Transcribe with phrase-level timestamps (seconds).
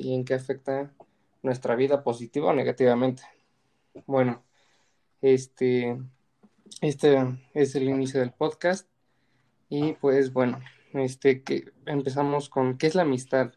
[0.00, 0.92] y en qué afecta
[1.42, 3.22] nuestra vida positiva o negativamente.
[4.06, 4.42] Bueno,
[5.20, 5.96] este,
[6.80, 7.18] este
[7.54, 8.88] es el inicio del podcast
[9.68, 10.60] y pues bueno,
[10.92, 13.52] este que empezamos con ¿qué es la amistad?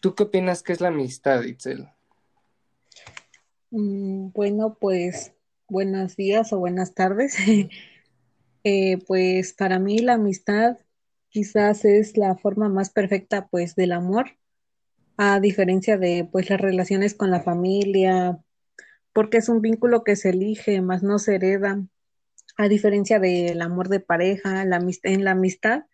[0.00, 1.88] ¿Tú qué opinas que es la amistad, Itzel?
[3.70, 5.32] Mm, bueno, pues
[5.68, 7.36] buenos días o buenas tardes.
[8.66, 10.78] Eh, pues para mí la amistad
[11.28, 14.38] quizás es la forma más perfecta pues del amor,
[15.16, 18.38] a diferencia de pues las relaciones con la familia,
[19.12, 21.84] porque es un vínculo que se elige, más no se hereda,
[22.56, 25.84] a diferencia del amor de pareja, la en la amistad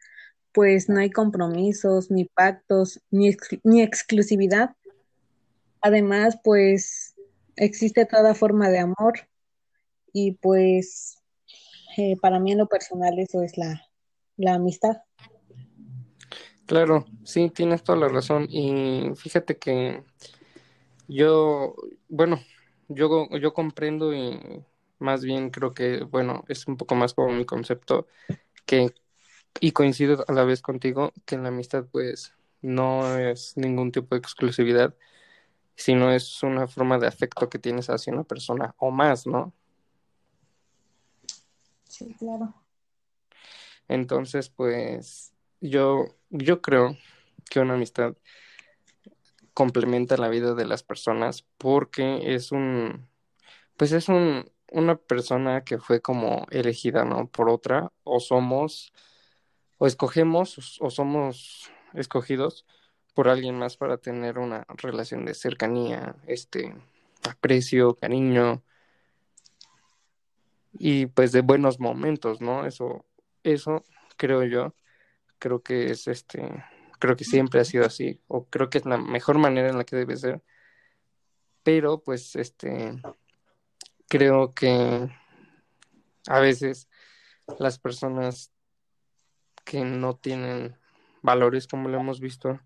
[0.53, 4.75] pues no hay compromisos, ni pactos, ni, ni exclusividad.
[5.81, 7.15] Además, pues
[7.57, 9.29] existe toda forma de amor
[10.13, 11.19] y pues
[11.97, 13.83] eh, para mí en lo personal eso es la,
[14.37, 15.03] la amistad.
[16.71, 18.47] Claro, sí, tienes toda la razón.
[18.49, 20.05] Y fíjate que
[21.09, 21.75] yo,
[22.09, 22.39] bueno,
[22.87, 24.65] yo, yo comprendo y
[25.01, 28.07] más bien creo que, bueno, es un poco más como mi concepto,
[28.67, 28.95] que,
[29.59, 34.15] y coincido a la vez contigo, que en la amistad pues no es ningún tipo
[34.15, 34.95] de exclusividad,
[35.75, 39.53] sino es una forma de afecto que tienes hacia una persona o más, ¿no?
[41.89, 42.55] Sí, claro.
[43.89, 46.97] Entonces, pues yo, yo creo
[47.51, 48.15] que una amistad
[49.55, 53.09] complementa la vida de las personas porque es un,
[53.77, 57.29] pues es un, una persona que fue como elegida, ¿no?
[57.29, 58.93] Por otra, o somos,
[59.79, 62.67] o escogemos, o somos escogidos
[63.15, 66.75] por alguien más para tener una relación de cercanía, este,
[67.29, 68.63] aprecio, cariño
[70.73, 72.67] y pues de buenos momentos, ¿no?
[72.67, 73.05] Eso,
[73.43, 73.85] eso
[74.17, 74.75] creo yo,
[75.41, 76.65] creo que es este,
[77.01, 79.85] creo que siempre ha sido así, o creo que es la mejor manera en la
[79.85, 80.43] que debe ser,
[81.65, 83.03] pero pues este,
[84.09, 85.11] creo que
[86.29, 86.89] a veces
[87.59, 88.53] las personas
[89.65, 90.77] que no tienen
[91.23, 92.61] valores como lo hemos visto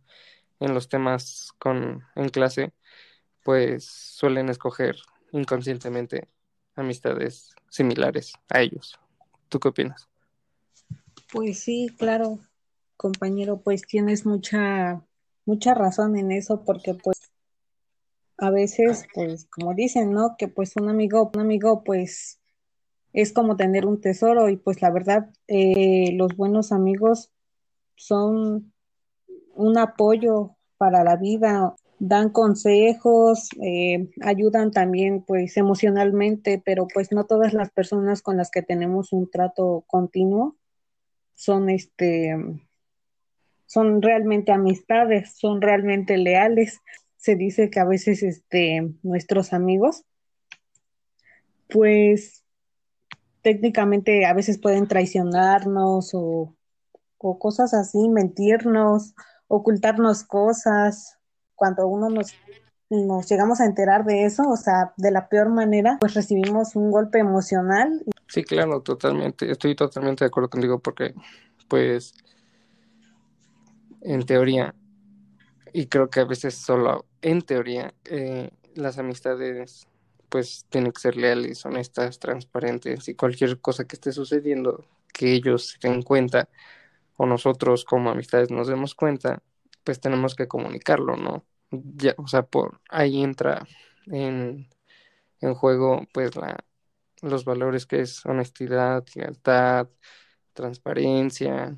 [0.61, 2.73] en los temas con en clase,
[3.43, 4.97] pues suelen escoger
[5.33, 6.29] inconscientemente
[6.77, 8.99] amistades similares a ellos.
[9.49, 10.09] ¿Tú qué opinas?
[11.33, 12.39] Pues sí, claro,
[12.97, 15.03] compañero, pues tienes mucha
[15.47, 17.21] mucha razón en eso porque pues
[18.39, 20.37] a veces pues como dicen, ¿no?
[20.39, 22.41] Que pues un amigo, un amigo pues
[23.13, 27.31] es como tener un tesoro y pues la verdad eh, los buenos amigos
[27.97, 28.73] son
[29.55, 37.25] un apoyo para la vida, dan consejos, eh, ayudan también pues emocionalmente, pero pues no
[37.25, 40.57] todas las personas con las que tenemos un trato continuo
[41.37, 42.37] son este
[43.67, 46.81] son realmente amistades, son realmente leales.
[47.17, 50.05] Se dice que a veces este nuestros amigos
[51.69, 52.45] pues
[53.43, 56.55] técnicamente a veces pueden traicionarnos o,
[57.19, 59.15] cosas así, mentirnos
[59.49, 61.19] ocultarnos cosas,
[61.55, 62.35] cuando uno nos,
[62.91, 66.91] nos llegamos a enterar de eso, o sea, de la peor manera, pues recibimos un
[66.91, 68.03] golpe emocional.
[68.29, 71.15] Sí, claro, totalmente, estoy totalmente de acuerdo contigo porque,
[71.69, 72.15] pues,
[74.05, 74.77] en teoría,
[75.73, 79.89] y creo que a veces solo en teoría, eh, las amistades
[80.29, 85.77] pues tienen que ser leales, honestas, transparentes y cualquier cosa que esté sucediendo que ellos
[85.81, 86.49] se den cuenta
[87.17, 89.43] o nosotros como amistades nos demos cuenta,
[89.85, 91.47] pues tenemos que comunicarlo, ¿no?
[91.71, 93.67] Ya, o sea, por ahí entra
[94.07, 94.69] en,
[95.41, 96.65] en juego pues la,
[97.23, 99.89] los valores que es honestidad, lealtad,
[100.55, 101.77] transparencia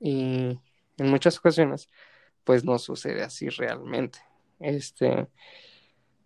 [0.00, 0.58] y
[1.02, 1.88] en muchas ocasiones
[2.44, 4.18] pues no sucede así realmente.
[4.58, 5.28] Este,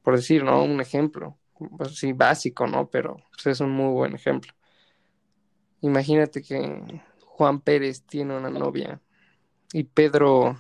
[0.02, 0.62] por decir, ¿no?
[0.62, 1.38] Un ejemplo,
[1.76, 2.88] pues sí, básico, ¿no?
[2.90, 4.52] Pero pues, es un muy buen ejemplo.
[5.80, 9.00] Imagínate que Juan Pérez tiene una novia
[9.72, 10.58] y Pedro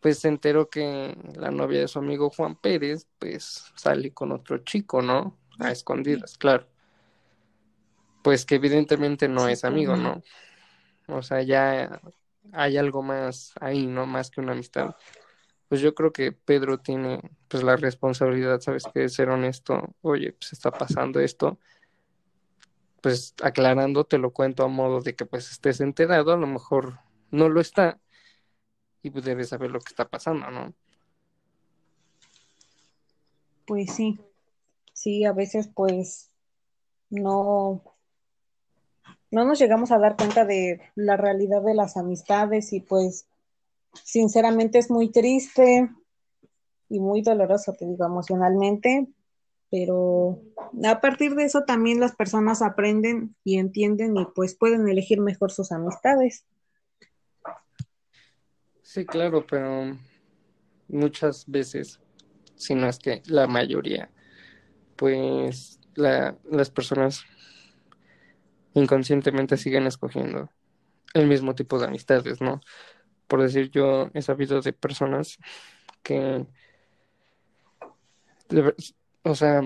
[0.00, 4.58] pues se enteró que la novia de su amigo Juan Pérez pues sale con otro
[4.58, 5.38] chico, ¿no?
[5.58, 6.66] A escondidas, claro.
[8.22, 10.22] Pues que evidentemente no es amigo, ¿no?
[11.08, 12.00] O sea, ya
[12.52, 14.06] hay algo más ahí, ¿no?
[14.06, 14.96] Más que una amistad.
[15.68, 18.84] Pues yo creo que Pedro tiene pues la responsabilidad, ¿sabes?
[18.92, 21.58] Que ser honesto, oye, pues está pasando esto
[23.00, 27.00] pues aclarando, te lo cuento a modo de que pues estés enterado, a lo mejor
[27.30, 28.00] no lo está
[29.02, 30.74] y pues debes saber lo que está pasando, ¿no?
[33.66, 34.20] Pues sí,
[34.92, 36.30] sí, a veces pues
[37.08, 37.82] no,
[39.30, 43.26] no nos llegamos a dar cuenta de la realidad de las amistades y pues
[44.04, 45.88] sinceramente es muy triste
[46.88, 49.06] y muy doloroso, te digo, emocionalmente,
[49.70, 50.40] pero
[50.84, 55.52] a partir de eso también las personas aprenden y entienden y pues pueden elegir mejor
[55.52, 56.44] sus amistades.
[58.82, 59.96] Sí, claro, pero
[60.88, 62.00] muchas veces,
[62.56, 64.10] si no es que la mayoría,
[64.96, 67.24] pues las personas
[68.74, 70.50] inconscientemente siguen escogiendo
[71.14, 72.60] el mismo tipo de amistades, ¿no?
[73.26, 75.38] Por decir, yo he sabido de personas
[76.02, 76.46] que,
[79.22, 79.62] o sea,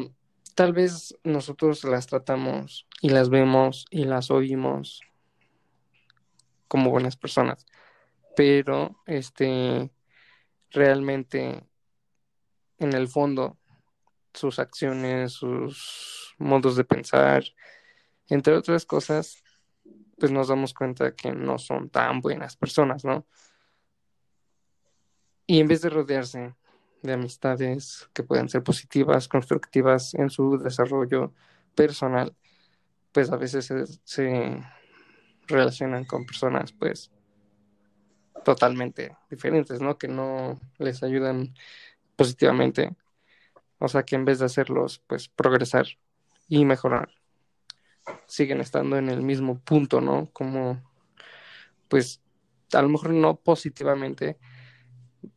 [0.54, 5.02] tal vez nosotros las tratamos y las vemos y las oímos
[6.68, 7.66] como buenas personas,
[8.36, 9.90] pero este
[10.70, 11.64] realmente
[12.78, 13.58] en el fondo
[14.34, 17.44] sus acciones, sus modos de pensar,
[18.28, 19.42] entre otras cosas,
[20.18, 23.26] pues nos damos cuenta que no son tan buenas personas, ¿no?
[25.46, 26.54] Y en vez de rodearse
[27.02, 31.34] de amistades que puedan ser positivas, constructivas en su desarrollo
[31.74, 32.34] personal,
[33.12, 34.64] pues a veces se, se
[35.46, 37.10] relacionan con personas pues
[38.44, 39.98] totalmente diferentes, ¿no?
[39.98, 41.54] Que no les ayudan
[42.16, 42.96] positivamente.
[43.78, 45.86] O sea, que en vez de hacerlos pues progresar
[46.48, 47.10] y mejorar,
[48.26, 50.30] siguen estando en el mismo punto, ¿no?
[50.32, 50.82] Como
[51.88, 52.20] pues
[52.72, 54.38] a lo mejor no positivamente,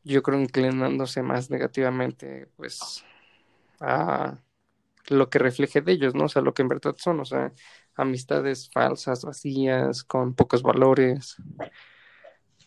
[0.04, 3.04] yo creo inclinándose más negativamente, pues,
[3.80, 4.40] a
[5.10, 6.26] lo que refleje de ellos, ¿no?
[6.26, 7.54] O sea, lo que en verdad son, o sea,
[7.96, 11.38] amistades falsas, vacías, con pocos valores.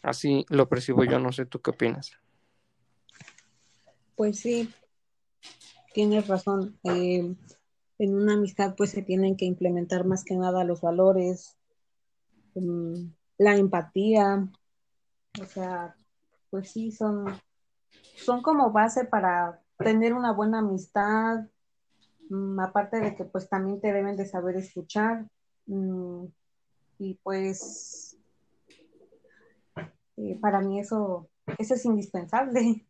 [0.03, 2.13] Así lo percibo yo, no sé, ¿tú qué opinas?
[4.17, 4.73] Pues sí,
[5.93, 6.79] tienes razón.
[6.85, 7.35] Eh,
[8.01, 11.59] en una amistad pues se tienen que implementar más que nada los valores,
[12.55, 12.95] mm,
[13.37, 14.49] la empatía,
[15.39, 15.95] o sea,
[16.49, 17.27] pues sí, son,
[18.17, 21.47] son como base para tener una buena amistad,
[22.31, 25.27] mm, aparte de que pues también te deben de saber escuchar
[25.67, 26.25] mm,
[27.01, 28.17] y pues
[30.17, 32.87] eh, para mí eso, eso es indispensable.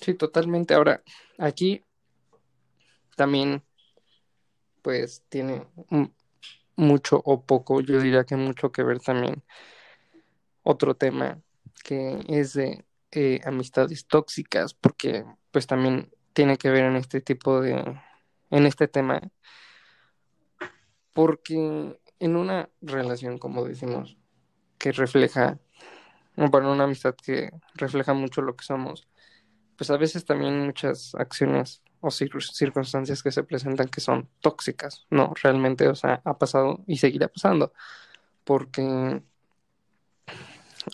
[0.00, 0.74] Sí, totalmente.
[0.74, 1.00] Ahora,
[1.38, 1.84] aquí
[3.16, 3.62] también
[4.84, 5.66] pues tiene
[6.76, 9.42] mucho o poco, yo diría que mucho que ver también
[10.62, 11.40] otro tema
[11.82, 17.62] que es de eh, amistades tóxicas, porque pues también tiene que ver en este tipo
[17.62, 17.82] de,
[18.50, 19.22] en este tema,
[21.14, 24.18] porque en una relación, como decimos,
[24.76, 25.58] que refleja,
[26.36, 29.08] bueno, una amistad que refleja mucho lo que somos,
[29.78, 35.32] pues a veces también muchas acciones o circunstancias que se presentan que son tóxicas, no,
[35.42, 37.72] realmente, o sea, ha pasado y seguirá pasando,
[38.44, 39.22] porque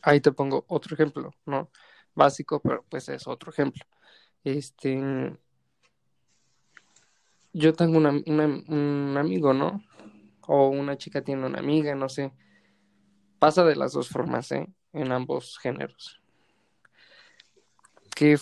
[0.02, 1.68] ahí te pongo otro ejemplo, ¿no?
[2.14, 3.84] Básico, pero pues es otro ejemplo.
[4.44, 5.36] Este,
[7.52, 9.82] yo tengo un amigo, ¿no?
[10.46, 12.32] O una chica tiene una amiga, no sé.
[13.40, 14.72] Pasa de las dos formas, ¿eh?
[14.92, 16.20] En ambos géneros.
[18.14, 18.38] Que,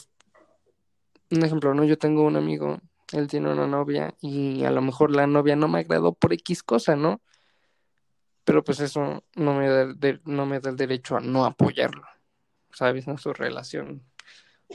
[1.30, 1.84] un ejemplo, ¿no?
[1.84, 2.78] Yo tengo un amigo,
[3.12, 6.62] él tiene una novia y a lo mejor la novia no me agradó por X
[6.62, 7.20] cosa, ¿no?
[8.48, 9.94] pero pues eso no me da,
[10.24, 12.06] no me da el derecho a no apoyarlo,
[12.72, 13.06] ¿sabes?
[13.06, 14.02] En su relación.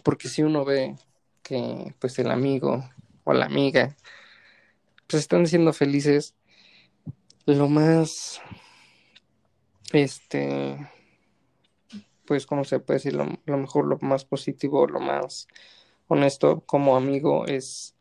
[0.04, 0.96] Porque si uno ve
[1.42, 2.88] que pues el amigo
[3.24, 3.98] o la amiga
[5.08, 6.36] pues están siendo felices,
[7.48, 8.42] lo más,
[9.92, 10.88] este,
[12.26, 13.14] pues, ¿cómo se puede decir?
[13.16, 15.48] Lo, lo mejor, lo más positivo, lo más
[16.08, 17.94] honesto como amigo es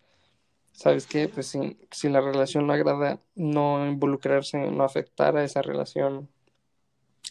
[0.72, 1.28] ¿sabes qué?
[1.28, 6.28] Pues si, si la relación no agrada, no involucrarse, no afectar a esa relación,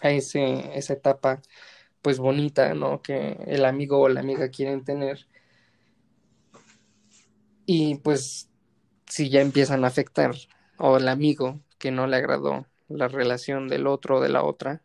[0.01, 1.41] a ese, esa etapa,
[2.01, 3.01] pues bonita, ¿no?
[3.01, 5.27] Que el amigo o la amiga quieren tener.
[7.65, 8.49] Y pues
[9.07, 10.35] si ya empiezan a afectar,
[10.77, 14.81] o el amigo que no le agradó la relación del otro o de la otra,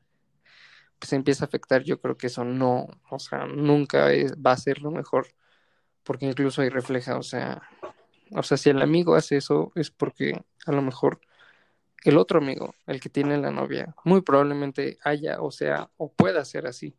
[0.98, 4.08] pues empieza a afectar, yo creo que eso no, o sea, nunca
[4.44, 5.28] va a ser lo mejor,
[6.06, 7.60] porque incluso ahí refleja, o sea,
[8.30, 11.20] o sea, si el amigo hace eso es porque a lo mejor
[12.04, 16.44] el otro amigo, el que tiene la novia, muy probablemente haya, o sea, o pueda
[16.44, 16.96] ser así.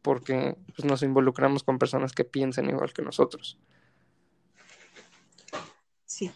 [0.00, 3.58] Porque pues, nos involucramos con personas que piensan igual que nosotros.
[6.04, 6.30] Sí.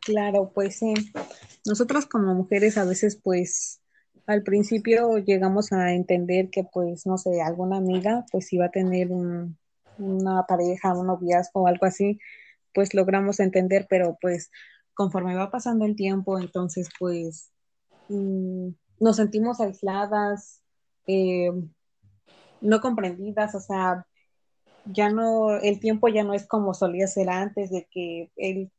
[0.00, 0.94] Claro, pues sí.
[1.64, 3.80] Nosotros como mujeres a veces pues
[4.26, 9.10] al principio llegamos a entender que pues no sé, alguna amiga pues iba a tener
[9.10, 9.56] un,
[9.98, 12.18] una pareja, un noviazgo o algo así,
[12.74, 14.50] pues logramos entender, pero pues
[14.94, 17.52] conforme va pasando el tiempo, entonces pues
[18.08, 18.68] mm,
[19.00, 20.62] nos sentimos aisladas,
[21.06, 21.50] eh,
[22.60, 24.06] no comprendidas, o sea,
[24.86, 28.72] ya no, el tiempo ya no es como solía ser antes, de que el,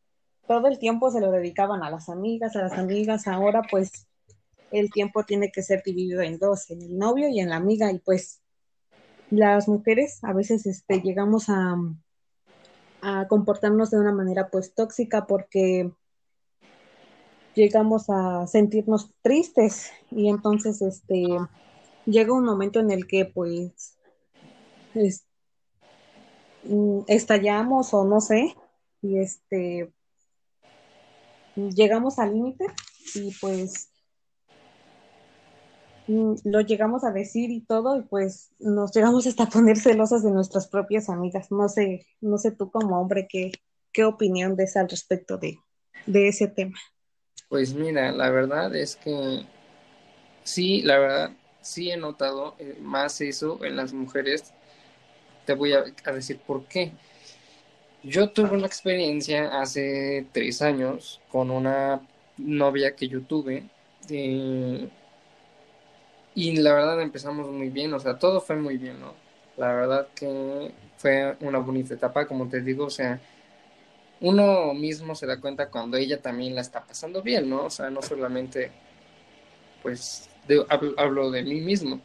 [0.48, 4.08] todo el tiempo se lo dedicaban a las amigas, a las amigas, ahora pues
[4.71, 7.91] el tiempo tiene que ser dividido en dos, en el novio y en la amiga,
[7.91, 8.41] y pues
[9.29, 11.75] las mujeres a veces este, llegamos a,
[13.29, 15.91] comportarnos de una manera pues tóxica porque
[17.55, 21.25] llegamos a sentirnos tristes y entonces este
[22.05, 23.97] llega un momento en el que pues
[26.63, 28.55] mm, estallamos o no sé
[29.01, 29.93] y este
[31.55, 32.65] llegamos al límite
[33.15, 33.89] y pues
[36.07, 40.31] lo llegamos a decir y todo y pues nos llegamos hasta a poner celosas de
[40.31, 41.51] nuestras propias amigas.
[41.51, 43.51] No sé, no sé tú como hombre qué,
[43.91, 45.59] qué opinión des al respecto de,
[46.05, 46.77] de ese tema.
[47.49, 49.45] Pues mira, la verdad es que
[50.43, 54.53] sí, la verdad, sí he notado eh, más eso en las mujeres.
[55.45, 56.91] Te voy a, decir por qué.
[58.03, 62.01] Yo tuve una experiencia hace tres años con una
[62.37, 63.63] novia que yo tuve.
[64.09, 64.89] Eh,
[66.38, 69.15] y la verdad empezamos muy bien, o sea, todo fue muy bien, ¿no?
[69.58, 73.20] La verdad que fue una bonita etapa, como te digo, o sea,
[74.22, 77.65] uno mismo se da cuenta cuando ella también la está pasando bien, ¿no?
[77.65, 78.70] O sea, no solamente,
[79.82, 80.29] pues,
[80.98, 82.01] hablo, de mí mismo.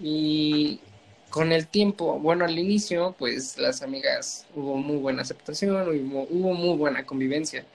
[0.00, 0.80] Y
[1.28, 6.54] con el tiempo, bueno, al inicio, pues las amigas hubo muy buena aceptación, hubo, hubo
[6.54, 7.66] muy buena convivencia.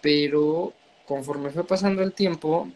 [0.00, 0.72] Pero
[1.04, 2.68] conforme fue pasando el tiempo,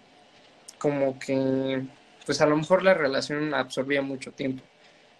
[0.78, 1.84] como que,
[2.24, 4.62] pues a lo mejor la relación absorbía mucho tiempo.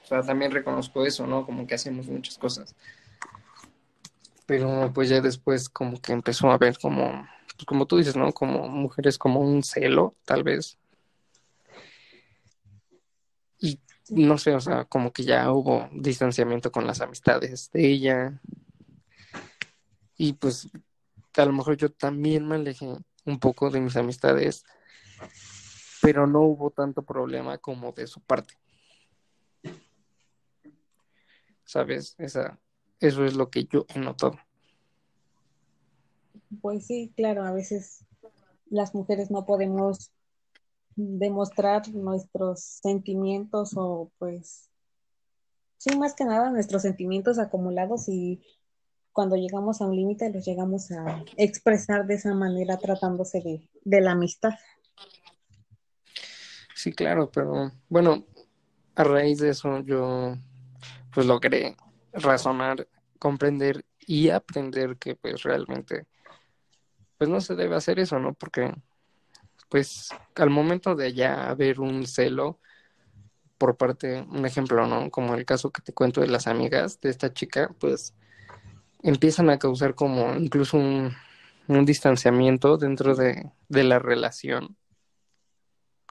[0.05, 1.45] O sea, también reconozco eso, ¿no?
[1.45, 2.75] Como que hacemos muchas cosas
[4.49, 8.33] pero pues ya después como que empezó a ver como, pues como tú dices, ¿no?
[8.33, 10.79] Como mujeres como un celo, tal vez.
[13.61, 18.41] Y no sé, o sea, como que ya hubo distanciamiento con las amistades de ella.
[20.17, 20.71] Y pues
[21.37, 22.87] a lo mejor yo también me alejé
[23.27, 24.65] un poco de mis amistades,
[26.01, 28.55] pero no hubo tanto problema como de su parte.
[31.65, 32.15] ¿Sabes?
[32.19, 32.59] Esa,
[33.01, 34.39] eso es lo que yo he notado.
[36.63, 38.05] Pues sí, claro, a veces
[38.71, 40.13] las mujeres no podemos
[40.97, 44.69] demostrar nuestros sentimientos o pues
[45.77, 48.43] sí, más que nada nuestros sentimientos acumulados y
[49.13, 54.01] cuando llegamos a un límite los llegamos a expresar de esa manera tratándose de, de
[54.01, 54.51] la amistad.
[56.79, 58.25] Sí, claro, pero bueno,
[58.95, 60.37] a raíz de eso yo
[61.13, 61.75] pues logré
[62.13, 62.87] razonar,
[63.19, 66.07] comprender y aprender que pues realmente
[67.17, 68.33] pues no se debe hacer eso, ¿no?
[68.33, 68.73] Porque
[69.69, 72.61] pues al momento de ya haber un celo
[73.59, 75.11] por parte, un ejemplo, ¿no?
[75.11, 78.15] Como el caso que te cuento de las amigas de esta chica, pues
[79.03, 81.13] empiezan a causar como incluso un,
[81.85, 84.77] distanciamiento dentro de, de, la relación,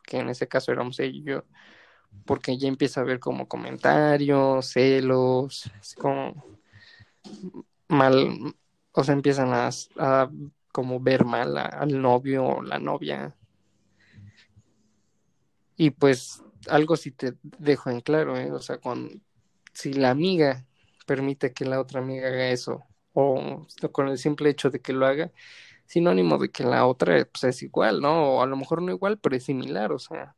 [0.07, 1.43] que en ese caso éramos ella y yo,
[2.25, 6.57] porque ya empieza a haber como comentarios, celos, como
[7.89, 8.55] mal,
[8.93, 10.31] o sea, empiezan a, a
[10.71, 13.35] como ver mal al novio o la novia.
[15.75, 18.51] Y pues algo sí te dejo en claro, ¿eh?
[18.51, 19.21] o sea, con,
[19.73, 20.65] si la amiga
[21.05, 22.83] permite que la otra amiga haga eso,
[23.13, 25.31] o con el simple hecho de que lo haga,
[25.87, 28.35] sinónimo de que la otra pues, es igual, ¿no?
[28.35, 30.35] O a lo mejor no igual, pero es similar, o sea,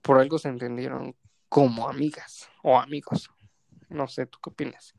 [0.00, 1.16] por algo se entendieron
[1.48, 3.30] como amigas o amigos.
[3.88, 4.94] No sé, ¿tú qué opinas?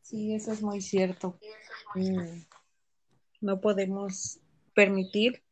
[0.00, 1.38] Sí, eso es muy cierto.
[1.94, 2.42] Mm.
[3.40, 4.40] No podemos
[4.74, 5.42] permitir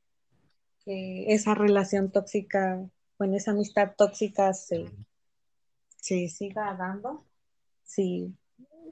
[0.85, 2.88] que esa relación tóxica,
[3.19, 4.87] bueno, esa amistad tóxica se,
[6.28, 7.25] siga dando
[7.85, 8.35] si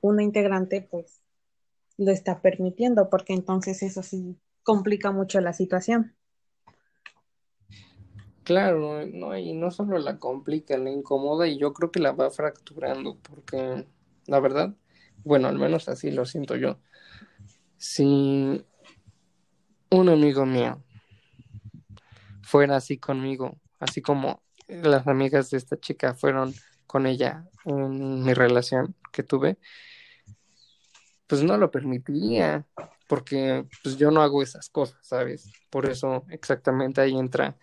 [0.00, 1.20] una integrante pues
[1.98, 6.14] lo está permitiendo, porque entonces eso sí complica mucho la situación.
[8.44, 12.30] Claro, no, y no solo la complica, la incomoda y yo creo que la va
[12.30, 13.84] fracturando, porque
[14.26, 14.74] la verdad,
[15.22, 16.78] bueno, al menos así lo siento yo.
[17.76, 18.64] Si
[19.90, 20.82] un amigo mío
[22.42, 26.54] fuera así conmigo, así como las amigas de esta chica fueron
[26.86, 29.58] con ella en mi relación que tuve,
[31.28, 32.66] pues no lo permitiría,
[33.06, 35.52] porque pues yo no hago esas cosas, ¿sabes?
[35.70, 37.56] Por eso exactamente ahí entra,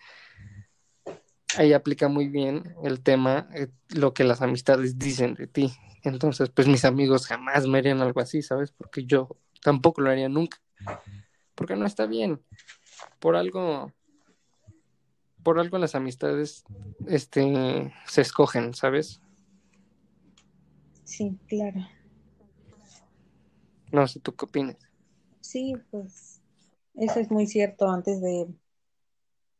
[1.58, 5.74] ahí aplica muy bien el tema, eh, lo que las amistades dicen de ti.
[6.02, 8.72] Entonces, pues mis amigos jamás me harían algo así, ¿sabes?
[8.72, 10.58] Porque yo tampoco lo haría nunca
[11.56, 12.40] porque no está bien.
[13.18, 13.92] Por algo,
[15.42, 16.62] por algo las amistades
[17.08, 19.20] este, se escogen, ¿sabes?
[21.02, 21.88] Sí, claro.
[23.96, 24.76] No sé, ¿tú qué opinas?
[25.40, 26.42] Sí, pues
[26.96, 27.88] eso es muy cierto.
[27.88, 28.46] Antes de,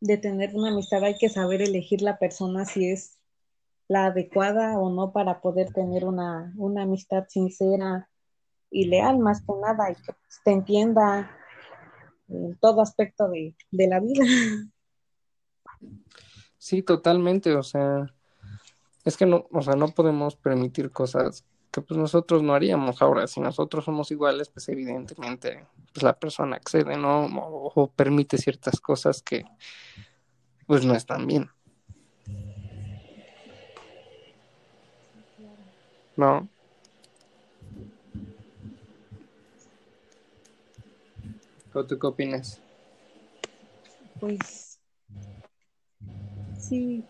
[0.00, 3.16] de tener una amistad hay que saber elegir la persona si es
[3.88, 8.10] la adecuada o no para poder tener una, una amistad sincera
[8.70, 10.12] y leal más que nada y que
[10.44, 11.34] te entienda
[12.28, 14.22] en todo aspecto de, de la vida.
[16.58, 18.14] Sí, totalmente, o sea,
[19.02, 23.02] es que no, o sea, no podemos permitir cosas que pues nosotros no haríamos.
[23.02, 27.26] Ahora, si nosotros somos iguales, pues evidentemente pues la persona accede, ¿no?
[27.26, 29.44] O, permite ciertas cosas que
[30.66, 31.50] pues no están bien.
[36.16, 36.48] ¿No?
[41.74, 42.58] ¿O tú qué opinas?
[44.18, 44.80] Pues
[46.58, 47.04] sí,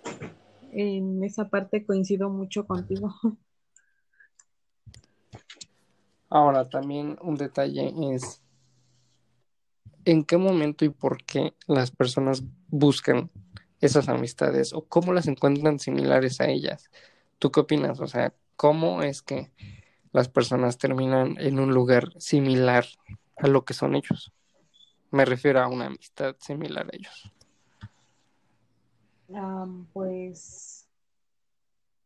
[0.72, 3.14] en esa parte coincido mucho contigo.
[6.36, 8.42] Ahora, también un detalle es
[10.04, 13.30] en qué momento y por qué las personas buscan
[13.80, 16.90] esas amistades o cómo las encuentran similares a ellas.
[17.38, 18.00] ¿Tú qué opinas?
[18.00, 19.50] O sea, ¿cómo es que
[20.12, 22.84] las personas terminan en un lugar similar
[23.38, 24.30] a lo que son ellos?
[25.10, 27.32] Me refiero a una amistad similar a ellos.
[29.94, 30.86] Pues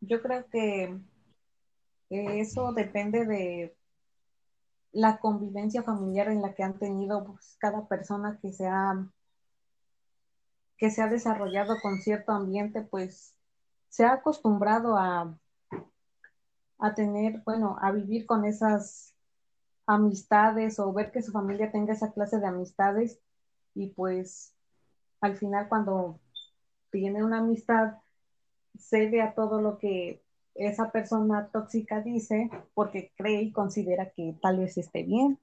[0.00, 0.96] yo creo que
[2.10, 3.79] eso depende de
[4.92, 9.06] la convivencia familiar en la que han tenido pues, cada persona que se ha
[10.76, 13.34] que se ha desarrollado con cierto ambiente, pues
[13.90, 15.36] se ha acostumbrado a,
[16.78, 19.14] a tener, bueno, a vivir con esas
[19.84, 23.20] amistades o ver que su familia tenga esa clase de amistades
[23.74, 24.54] y pues
[25.20, 26.18] al final cuando
[26.90, 27.98] tiene una amistad
[28.78, 30.22] cede a todo lo que
[30.54, 35.38] esa persona tóxica dice porque cree y considera que tal vez esté bien.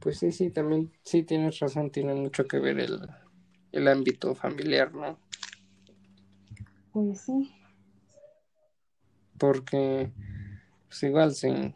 [0.00, 3.00] Pues sí, sí, también sí tienes razón, tiene mucho que ver el,
[3.72, 5.18] el ámbito familiar, ¿no?
[6.92, 7.52] Pues sí.
[9.38, 10.12] Porque,
[10.88, 11.74] pues igual, si,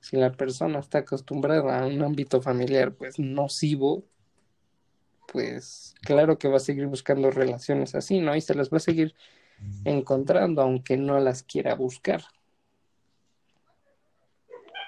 [0.00, 4.04] si la persona está acostumbrada a un ámbito familiar, pues nocivo,
[5.32, 8.34] pues claro que va a seguir buscando relaciones así, ¿no?
[8.34, 9.14] Y se las va a seguir
[9.84, 12.22] encontrando, aunque no las quiera buscar.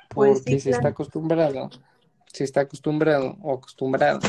[0.09, 1.71] Porque Pues sí, si está acostumbrado,
[2.33, 4.21] si está acostumbrado o acostumbrada,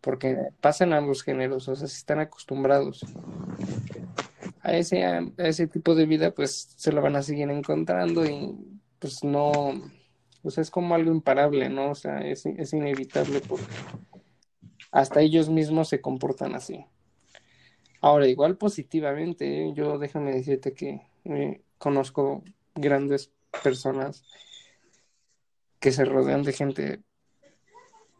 [0.00, 3.04] porque pasan ambos géneros, o sea, si están acostumbrados
[4.62, 8.54] a ese, a ese tipo de vida, pues se lo van a seguir encontrando y
[8.98, 9.50] pues no,
[10.42, 11.90] o sea, es como algo imparable, ¿no?
[11.90, 13.66] O sea, es, es inevitable porque
[14.92, 16.86] hasta ellos mismos se comportan así.
[18.06, 19.72] Ahora, igual positivamente, ¿eh?
[19.74, 22.44] yo déjame decirte que eh, conozco
[22.76, 23.32] grandes
[23.64, 24.22] personas
[25.80, 27.02] que se rodean de gente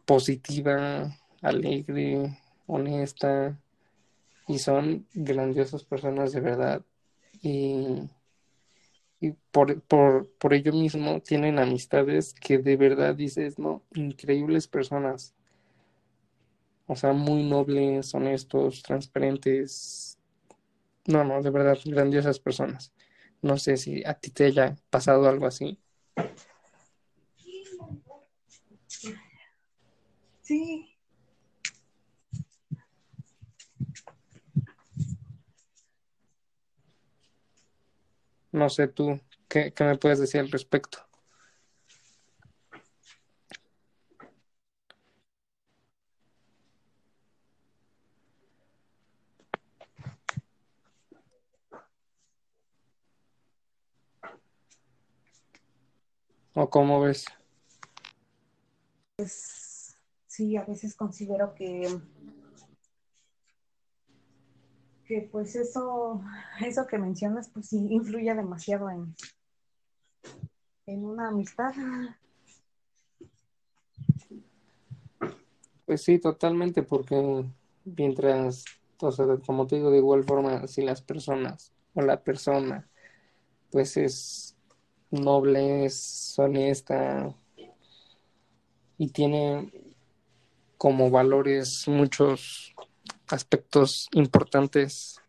[0.03, 3.57] positiva, alegre, honesta,
[4.45, 6.85] y son grandiosas personas de verdad.
[7.41, 8.09] Y,
[9.21, 15.36] y por, por, por ello mismo tienen amistades que de verdad dices, no, increíbles personas.
[16.87, 20.17] O sea, muy nobles, honestos, transparentes.
[21.07, 22.93] No, no, de verdad, grandiosas personas.
[23.41, 25.79] No sé si a ti te haya pasado algo así.
[30.41, 30.97] Sí,
[38.51, 41.06] No sé tú, ¿qué, qué me puedes decir al respecto?
[56.59, 57.23] ¿O cómo ves?
[59.15, 61.87] pues sí, a veces considero que,
[65.05, 66.19] que pues eso,
[66.65, 69.15] eso que mencionas, pues sí, influye demasiado en,
[70.87, 71.73] en una amistad.
[75.85, 77.45] Pues sí, totalmente, porque
[77.85, 78.65] mientras,
[78.99, 82.89] o sea, como te digo, de igual forma, si las personas o la persona,
[83.69, 84.56] pues es
[85.11, 87.33] noble, es honesta
[88.97, 89.71] y tiene
[90.77, 92.73] como valores muchos
[93.27, 95.19] aspectos importantes,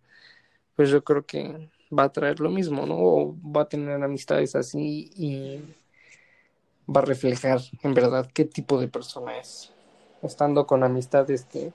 [0.76, 2.96] pues yo creo que va a traer lo mismo, ¿no?
[2.98, 5.60] O va a tener amistades así y
[6.88, 9.72] va a reflejar en verdad qué tipo de persona es,
[10.22, 11.72] estando con amistades que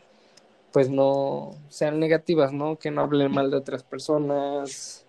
[0.72, 2.78] pues no sean negativas, ¿no?
[2.78, 5.03] Que no hablen mal de otras personas.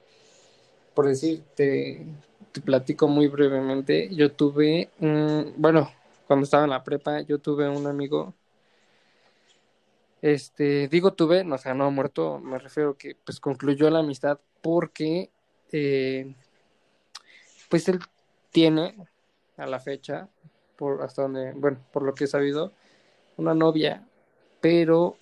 [0.94, 2.07] Por decirte,
[2.52, 4.90] te platico muy brevemente, yo tuve,
[5.57, 5.90] bueno,
[6.26, 8.33] cuando estaba en la prepa, yo tuve un amigo,
[10.22, 14.38] este, digo tuve, no, o sea, no muerto, me refiero que pues concluyó la amistad
[14.62, 15.30] porque,
[15.72, 16.35] eh,
[17.68, 17.98] pues él
[18.52, 18.94] tiene
[19.57, 20.28] a la fecha,
[20.76, 22.72] por hasta donde, bueno, por lo que he sabido,
[23.37, 24.07] una novia,
[24.61, 25.16] pero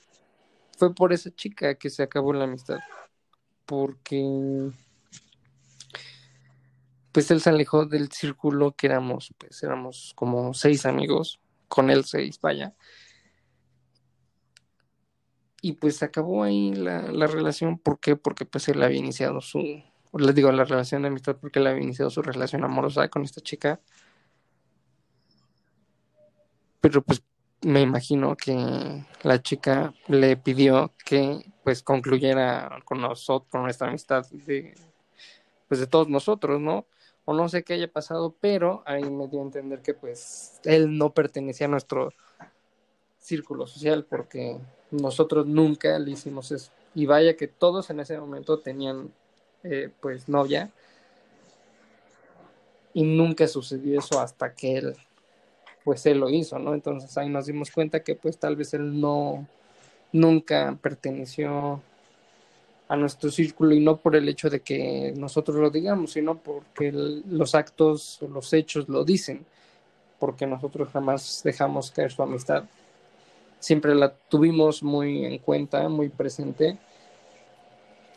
[0.77, 2.79] fue por esa chica que se acabó la amistad,
[3.65, 4.71] porque
[7.13, 12.05] pues él se alejó del círculo que éramos, pues éramos como seis amigos, con él
[12.05, 12.75] seis, vaya.
[15.61, 18.17] Y pues acabó ahí la, la relación, ¿por qué?
[18.17, 21.83] Porque pues él había iniciado su, les digo, la relación de amistad, porque él había
[21.83, 23.81] iniciado su relación amorosa con esta chica.
[26.81, 27.23] Pero pues
[27.63, 34.27] me imagino que la chica le pidió que pues concluyera con nosotros, con nuestra amistad
[34.31, 34.75] de,
[35.69, 36.87] pues de todos nosotros, ¿no?
[37.25, 40.97] O no sé qué haya pasado, pero ahí me dio a entender que pues él
[40.99, 42.13] no pertenecía a nuestro
[43.19, 44.59] círculo social porque
[44.91, 46.73] nosotros nunca le hicimos eso.
[46.95, 49.13] Y vaya que todos en ese momento tenían
[49.63, 50.71] eh, pues novia
[52.93, 54.97] y nunca sucedió eso hasta que él
[55.85, 56.75] pues él lo hizo, ¿no?
[56.75, 59.47] Entonces ahí nos dimos cuenta que pues tal vez él no
[60.13, 61.81] nunca perteneció
[62.93, 66.93] a nuestro círculo y no por el hecho de que nosotros lo digamos, sino porque
[66.93, 69.47] los actos o los hechos lo dicen,
[70.19, 72.65] porque nosotros jamás dejamos caer su amistad.
[73.61, 76.77] Siempre la tuvimos muy en cuenta, muy presente,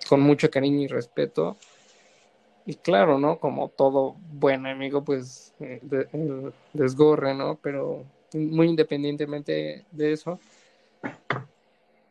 [0.09, 1.55] con mucho cariño y respeto.
[2.65, 3.39] Y claro, ¿no?
[3.39, 5.79] Como todo buen amigo, pues eh,
[6.73, 7.57] desgorre, ¿no?
[7.61, 10.37] Pero muy independientemente de eso,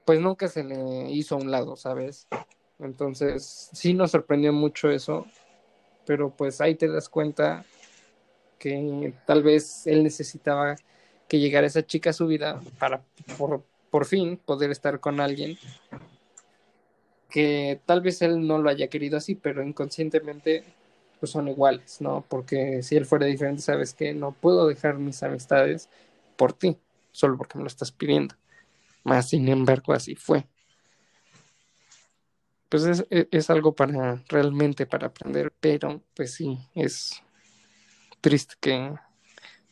[0.04, 2.28] pues nunca se le hizo a un lado, ¿sabes?
[2.78, 5.26] Entonces, sí nos sorprendió mucho eso,
[6.06, 7.64] pero pues ahí te das cuenta
[8.58, 10.76] que tal vez él necesitaba
[11.28, 13.02] que llegara esa chica a su vida para
[13.38, 15.58] por, por fin poder estar con alguien
[17.34, 20.62] que tal vez él no lo haya querido así, pero inconscientemente
[21.18, 22.24] pues son iguales, ¿no?
[22.28, 25.88] Porque si él fuera diferente, sabes que no puedo dejar mis amistades
[26.36, 26.76] por ti,
[27.10, 28.36] solo porque me lo estás pidiendo.
[29.04, 30.48] Más sin embargo, así fue
[32.74, 37.22] pues es, e, es, algo para realmente para aprender, pero pues sí, es
[38.20, 38.92] triste que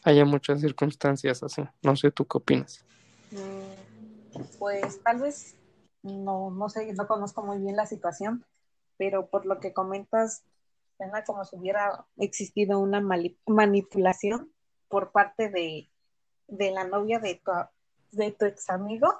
[0.04, 1.64] haya muchas circunstancias así.
[1.82, 2.84] No sé, ¿tú qué opinas?
[3.32, 5.56] Mm, pues tal vez,
[6.04, 8.44] no, no sé, no conozco muy bien la situación,
[8.98, 10.44] pero por lo que comentas,
[10.96, 14.52] suena como si hubiera existido una manipulación
[14.86, 15.90] por parte de,
[16.46, 17.50] de la novia de tu,
[18.12, 19.12] de tu ex amigo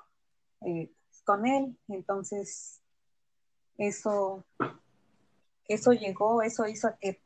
[0.67, 0.91] eh,
[1.25, 1.77] con él.
[1.89, 2.81] Entonces,
[3.79, 4.45] eso,
[5.67, 7.21] eso llegó, eso hizo que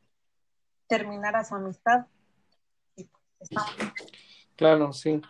[0.87, 2.07] terminara su amistad.
[4.55, 5.21] Claro, sí.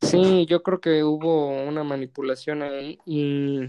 [0.00, 3.68] Sí, yo creo que hubo una manipulación ahí y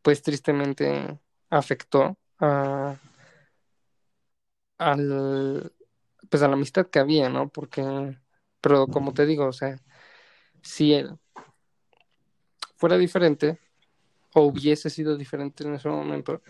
[0.00, 1.18] pues tristemente
[1.50, 2.96] afectó a,
[4.78, 5.72] al,
[6.30, 7.48] pues a la amistad que había, ¿no?
[7.50, 7.82] Porque,
[8.60, 9.76] pero como te digo, o sea,
[10.62, 11.18] si él
[12.76, 13.58] fuera diferente
[14.34, 16.42] o hubiese sido diferente en ese momento,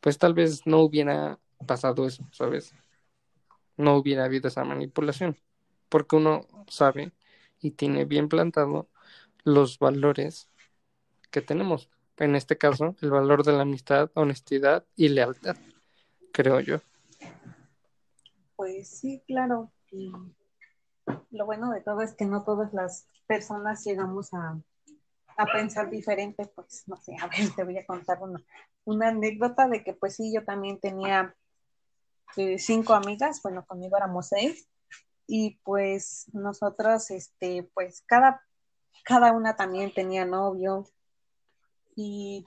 [0.00, 2.74] pues tal vez no hubiera pasado eso, ¿sabes?
[3.76, 5.36] No hubiera habido esa manipulación,
[5.88, 7.12] porque uno sabe
[7.60, 8.88] y tiene bien plantado
[9.44, 10.50] los valores
[11.30, 11.90] que tenemos.
[12.20, 15.56] En este caso, el valor de la amistad, honestidad y lealtad,
[16.34, 16.76] creo yo.
[18.56, 19.72] Pues sí, claro.
[19.90, 20.12] Y
[21.30, 24.60] lo bueno de todo es que no todas las personas llegamos a,
[25.54, 28.18] pensar diferente, pues no sé, a ver, te voy a contar
[28.84, 31.34] una, anécdota de que pues sí, yo también tenía
[32.36, 34.68] eh, cinco amigas, bueno, conmigo éramos seis,
[35.26, 38.42] y pues nosotros, este, pues cada,
[39.04, 40.86] cada una también tenía novio
[42.00, 42.46] y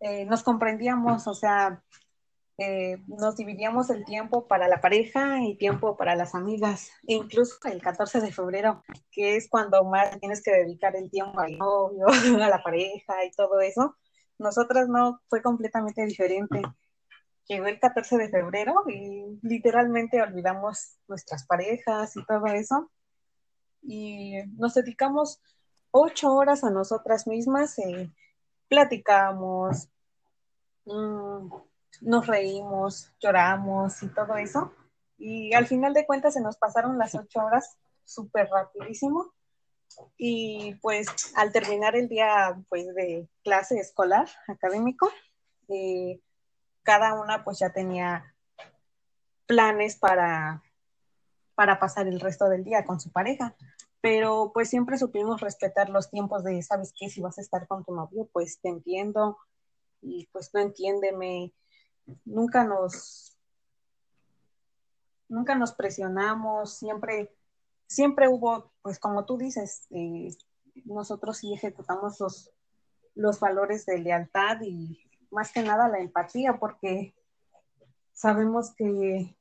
[0.00, 1.82] eh, nos comprendíamos, o sea,
[2.58, 7.80] eh, nos dividíamos el tiempo para la pareja y tiempo para las amigas, incluso el
[7.80, 12.06] 14 de febrero, que es cuando más tienes que dedicar el tiempo al novio,
[12.42, 13.96] a la pareja y todo eso.
[14.38, 16.60] Nosotras no, fue completamente diferente.
[17.48, 22.90] Llegó el 14 de febrero y literalmente olvidamos nuestras parejas y todo eso.
[23.82, 25.40] Y nos dedicamos
[25.90, 28.10] ocho horas a nosotras mismas, eh,
[28.68, 29.88] platicamos,
[30.84, 31.48] mmm,
[32.00, 34.72] nos reímos, lloramos y todo eso.
[35.18, 39.32] Y al final de cuentas se nos pasaron las ocho horas súper rapidísimo.
[40.18, 45.10] Y pues al terminar el día pues de clase escolar académico,
[45.68, 46.20] eh,
[46.82, 48.34] cada una pues ya tenía
[49.46, 50.62] planes para,
[51.54, 53.54] para pasar el resto del día con su pareja.
[54.00, 57.08] Pero pues siempre supimos respetar los tiempos de, ¿sabes qué?
[57.08, 59.38] Si vas a estar con tu novio, pues te entiendo
[60.00, 61.52] y pues no entiéndeme.
[62.24, 63.36] Nunca nos,
[65.28, 67.34] nunca nos presionamos, siempre,
[67.86, 70.28] siempre hubo, pues como tú dices, eh,
[70.84, 72.52] nosotros sí ejecutamos los,
[73.14, 77.14] los valores de lealtad y más que nada la empatía, porque
[78.12, 79.36] sabemos que,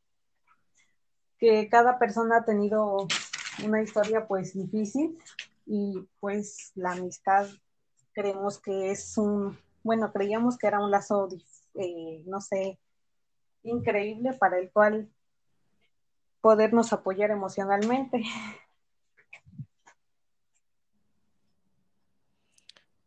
[1.38, 3.08] que cada persona ha tenido
[3.64, 5.18] una historia pues difícil
[5.66, 7.48] y pues la amistad
[8.14, 11.28] creemos que es un, bueno, creíamos que era un lazo,
[11.76, 12.80] eh, no sé,
[13.64, 15.10] increíble para el cual
[16.42, 18.24] podernos apoyar emocionalmente.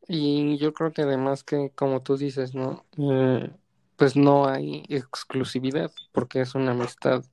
[0.09, 2.85] Y yo creo que además que, como tú dices, ¿no?
[2.97, 3.51] Eh,
[3.97, 7.25] pues no hay exclusividad porque es una amistad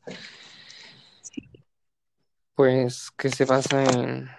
[2.55, 4.29] pues que se basa en,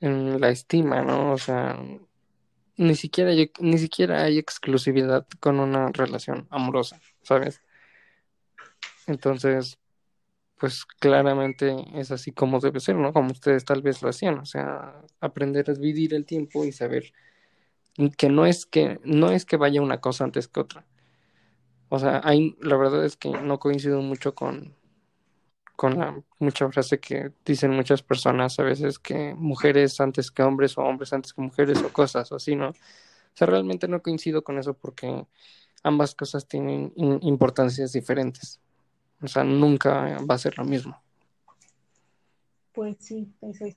[0.00, 1.32] en la estima, ¿no?
[1.32, 1.78] O sea,
[2.76, 7.62] ni siquiera hay, ni siquiera hay exclusividad con una relación amorosa, ¿sabes?
[9.06, 9.78] Entonces,
[10.58, 13.12] pues claramente es así como debe ser, ¿no?
[13.12, 17.12] Como ustedes tal vez lo hacían, o sea, aprender a dividir el tiempo y saber
[18.16, 20.86] que no es que no es que vaya una cosa antes que otra.
[21.88, 24.74] O sea, hay, la verdad es que no coincido mucho con,
[25.76, 30.76] con la mucha frase que dicen muchas personas a veces que mujeres antes que hombres
[30.78, 32.68] o hombres antes que mujeres o cosas así, ¿no?
[32.70, 35.26] O sea, realmente no coincido con eso porque
[35.82, 38.60] ambas cosas tienen importancias diferentes.
[39.22, 41.00] O sea, nunca va a ser lo mismo.
[42.72, 43.76] Pues sí, eso es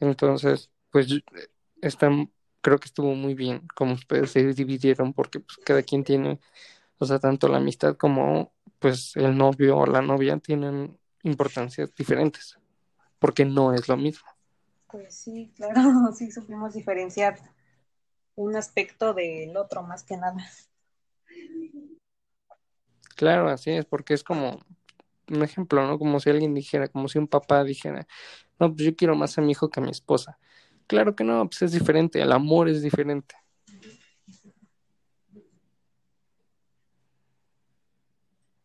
[0.00, 1.08] Entonces, pues
[2.60, 6.40] creo que estuvo muy bien como ustedes se dividieron porque pues cada quien tiene
[6.98, 12.58] o sea, tanto la amistad como pues el novio o la novia tienen importancias diferentes,
[13.18, 14.28] porque no es lo mismo.
[14.88, 15.80] Pues sí, claro,
[16.14, 17.38] sí supimos diferenciar
[18.34, 20.44] un aspecto del otro más que nada.
[23.16, 24.60] Claro, así es, porque es como
[25.28, 25.98] un ejemplo, ¿no?
[25.98, 28.06] Como si alguien dijera, como si un papá dijera,
[28.60, 30.38] no, pues yo quiero más a mi hijo que a mi esposa.
[30.86, 33.34] Claro que no, pues es diferente, el amor es diferente.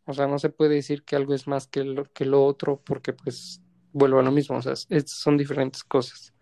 [0.04, 2.80] O sea, no se puede decir que algo es más que lo, que lo otro
[2.84, 3.62] porque pues
[3.92, 4.74] vuelvo a lo mismo, o sea,
[5.06, 6.32] son diferentes cosas.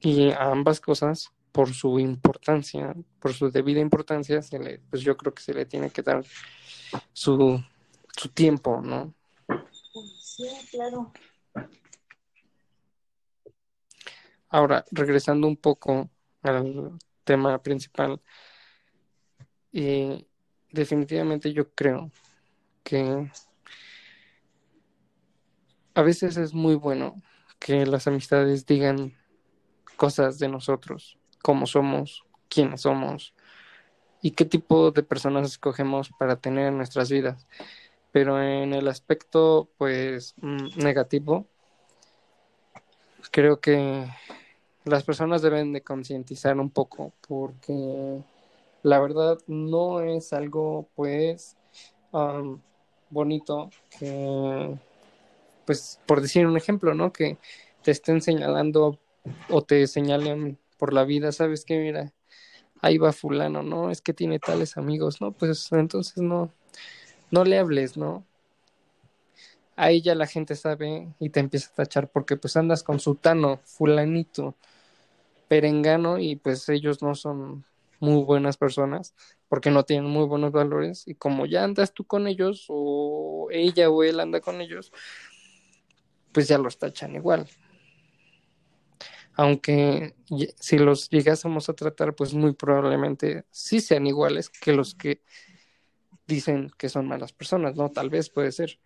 [0.00, 5.16] Y a ambas cosas, por su importancia, por su debida importancia, se le, pues yo
[5.16, 6.24] creo que se le tiene que dar
[7.12, 7.62] su,
[8.16, 9.14] su tiempo, ¿no?
[10.20, 11.12] Sí, claro.
[14.48, 16.08] Ahora, regresando un poco
[16.42, 18.20] al tema principal,
[19.78, 20.26] y
[20.72, 22.10] definitivamente yo creo
[22.82, 23.30] que
[25.94, 27.14] a veces es muy bueno
[27.60, 29.16] que las amistades digan
[29.96, 33.34] cosas de nosotros, cómo somos, quiénes somos
[34.20, 37.46] y qué tipo de personas escogemos para tener en nuestras vidas.
[38.10, 41.46] Pero en el aspecto pues mm, negativo,
[43.30, 44.08] creo que
[44.84, 48.24] las personas deben de concientizar un poco porque
[48.82, 51.56] la verdad no es algo pues
[53.10, 54.78] bonito que
[55.66, 57.12] pues por decir un ejemplo, ¿no?
[57.12, 57.36] Que
[57.82, 58.98] te estén señalando
[59.50, 62.12] o te señalen por la vida, sabes que mira,
[62.80, 63.90] ahí va fulano, ¿no?
[63.90, 65.32] Es que tiene tales amigos, ¿no?
[65.32, 66.50] Pues entonces no,
[67.30, 68.24] no le hables, ¿no?
[69.76, 73.60] Ahí ya la gente sabe y te empieza a tachar porque pues andas con sutano,
[73.64, 74.54] fulanito,
[75.48, 77.64] perengano y pues ellos no son
[78.00, 79.14] muy buenas personas
[79.48, 83.90] porque no tienen muy buenos valores y como ya andas tú con ellos o ella
[83.90, 84.92] o él anda con ellos,
[86.32, 87.48] pues ya los tachan igual.
[89.34, 90.14] Aunque
[90.58, 95.22] si los llegásemos a tratar, pues muy probablemente sí sean iguales que los que
[96.26, 97.90] dicen que son malas personas, ¿no?
[97.90, 98.78] Tal vez puede ser.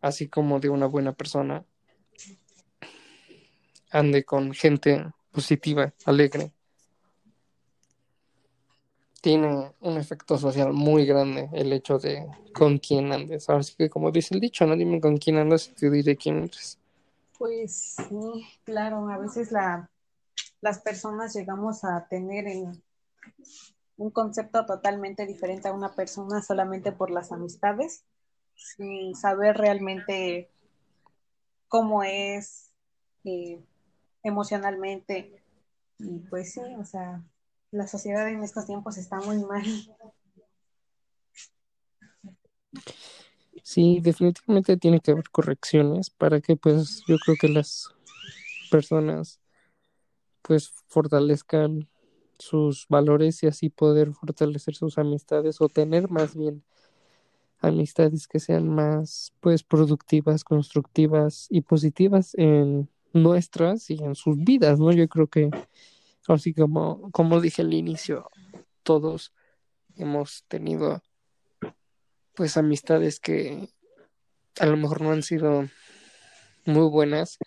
[0.00, 1.64] Así como de una buena persona
[3.90, 6.52] ande con gente positiva, alegre,
[9.22, 13.48] tiene un efecto social muy grande el hecho de con quién andes.
[13.48, 16.16] Ahora sí que como dice el dicho, no dime con quién andas y te diré
[16.16, 16.78] quién eres.
[17.38, 19.88] Pues sí, claro, a veces la,
[20.60, 22.82] las personas llegamos a tener en,
[23.96, 28.04] un concepto totalmente diferente a una persona solamente por las amistades,
[28.54, 30.50] sin saber realmente
[31.68, 32.72] cómo es
[33.24, 33.62] eh,
[34.24, 35.42] emocionalmente.
[35.98, 37.22] Y pues sí, o sea,
[37.72, 39.64] la sociedad en estos tiempos está muy mal.
[43.64, 47.88] Sí, definitivamente tiene que haber correcciones para que pues yo creo que las
[48.70, 49.40] personas
[50.42, 51.88] pues fortalezcan
[52.38, 56.64] sus valores y así poder fortalecer sus amistades o tener más bien
[57.60, 64.80] amistades que sean más pues productivas, constructivas y positivas en nuestras y en sus vidas,
[64.80, 64.92] ¿no?
[64.92, 65.50] Yo creo que
[66.28, 68.28] así como como dije al inicio,
[68.82, 69.32] todos
[69.96, 71.02] hemos tenido
[72.34, 73.68] pues amistades que
[74.58, 75.68] a lo mejor no han sido
[76.64, 77.38] muy buenas,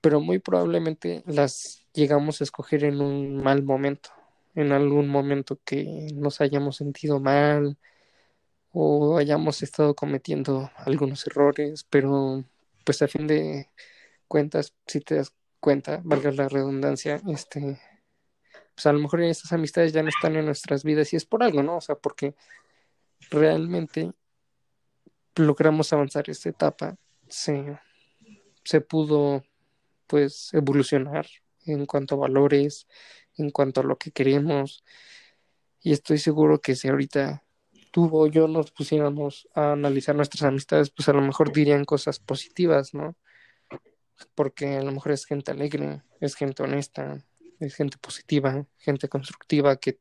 [0.00, 4.10] pero muy probablemente las llegamos a escoger en un mal momento,
[4.54, 7.78] en algún momento que nos hayamos sentido mal
[8.72, 12.44] o hayamos estado cometiendo algunos errores, pero
[12.84, 13.70] pues a fin de
[14.28, 17.78] cuentas, si te das cuenta, valga la redundancia, este,
[18.74, 21.42] pues a lo mejor esas amistades ya no están en nuestras vidas y es por
[21.42, 21.76] algo, ¿no?
[21.76, 22.34] O sea, porque
[23.30, 24.12] realmente
[25.36, 26.96] logramos avanzar esta etapa,
[27.28, 27.78] se,
[28.64, 29.42] se pudo
[30.06, 31.26] pues evolucionar
[31.64, 32.86] en cuanto a valores,
[33.36, 34.84] en cuanto a lo que queremos.
[35.80, 37.44] Y estoy seguro que si ahorita
[37.90, 42.18] tú o yo nos pusiéramos a analizar nuestras amistades, pues a lo mejor dirían cosas
[42.18, 43.16] positivas, ¿no?
[44.34, 47.24] Porque a lo mejor es gente alegre, es gente honesta,
[47.64, 50.00] es gente positiva, gente constructiva, que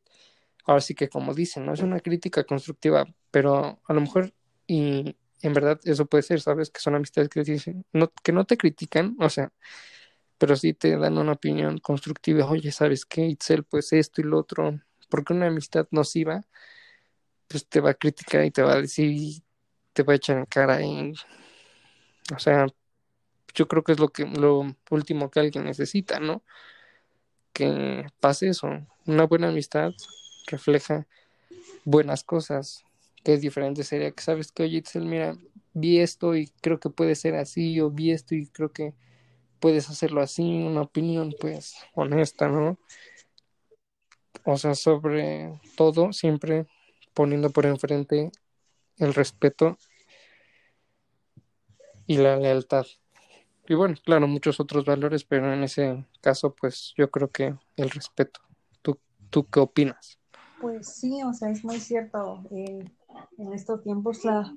[0.66, 4.34] ahora sí que como dicen, no es una crítica constructiva, pero a lo mejor
[4.68, 6.70] y en verdad eso puede ser, ¿sabes?
[6.70, 9.52] Que son amistades que dicen, no, que no te critican, o sea,
[10.38, 13.26] pero sí te dan una opinión constructiva, oye, ¿sabes qué?
[13.28, 16.42] Itzel, pues esto y lo otro, porque una amistad nociva,
[17.48, 19.44] pues te va a criticar y te va a decir,
[19.94, 21.14] te va a echar en cara y,
[22.36, 22.68] o sea,
[23.54, 26.44] yo creo que es lo que, lo último que alguien necesita, ¿no?
[27.54, 28.70] Que pase eso,
[29.06, 29.92] una buena amistad
[30.48, 31.08] refleja
[31.84, 32.84] buenas cosas,
[33.24, 35.38] que es diferente sería que sabes que, oye, Itzel, mira,
[35.74, 38.94] vi esto y creo que puede ser así, o vi esto y creo que
[39.60, 42.78] puedes hacerlo así, una opinión pues honesta, ¿no?
[44.44, 46.66] O sea, sobre todo siempre
[47.14, 48.32] poniendo por enfrente
[48.98, 49.78] el respeto
[52.08, 52.86] y la lealtad.
[53.72, 57.90] Y bueno, claro, muchos otros valores, pero en ese caso, pues yo creo que el
[57.90, 58.42] respeto.
[58.82, 60.20] ¿Tú, tú qué opinas?
[60.60, 62.44] Pues sí, o sea, es muy cierto.
[62.52, 62.84] Eh,
[63.38, 64.54] en estos tiempos la,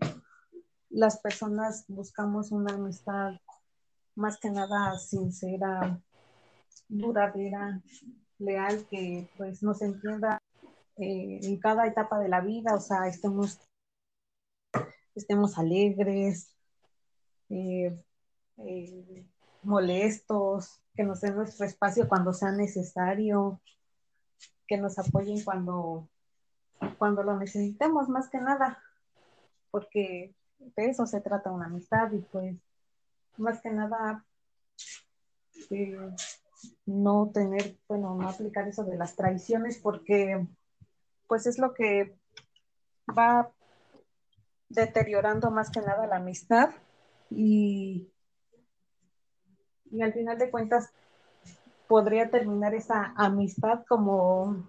[0.91, 3.35] las personas buscamos una amistad
[4.17, 6.03] más que nada sincera,
[6.89, 7.81] duradera,
[8.41, 10.43] leal, que pues nos entienda
[10.97, 13.61] eh, en cada etapa de la vida, o sea, estemos,
[15.15, 16.53] estemos alegres,
[17.49, 17.97] eh,
[18.59, 19.27] eh,
[19.63, 23.61] molestos, que nos den nuestro espacio cuando sea necesario,
[24.67, 26.09] que nos apoyen cuando,
[26.99, 28.83] cuando lo necesitemos, más que nada,
[29.71, 32.57] porque de eso se trata una amistad y pues
[33.37, 34.25] más que nada
[35.71, 36.15] eh,
[36.87, 40.47] no tener, bueno, no aplicar eso de las traiciones porque
[41.27, 42.17] pues es lo que
[43.07, 43.51] va
[44.69, 46.71] deteriorando más que nada la amistad
[47.31, 48.09] y,
[49.95, 50.91] y al final de cuentas
[51.87, 54.67] podría terminar esa amistad como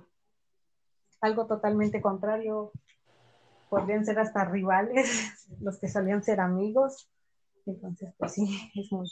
[1.21, 2.71] algo totalmente contrario.
[3.69, 7.09] Podrían ser hasta rivales, los que solían ser amigos.
[7.65, 9.11] Entonces, pues sí, es muy,